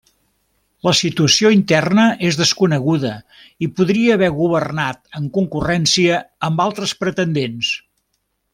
La 0.85 0.93
situació 0.99 1.51
interna 1.55 2.05
és 2.29 2.39
desconeguda 2.39 3.11
i 3.67 3.69
podria 3.81 4.15
haver 4.17 4.31
governat 4.39 5.15
en 5.21 5.29
concurrència 5.37 6.19
amb 6.49 6.65
altres 6.67 6.97
pretendents. 7.05 7.71